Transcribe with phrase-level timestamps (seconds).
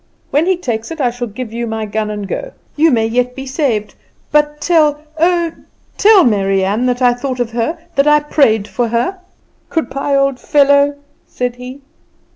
[0.31, 2.53] When he takes it I shall give you my gun and go.
[2.75, 3.93] You may yet be saved;
[4.31, 5.51] but tell, oh,
[5.95, 9.19] tell Mary Ann that I thought of her, that I prayed for her.'
[9.69, 10.95] "'Good bye, old fellow,'
[11.27, 11.81] said he.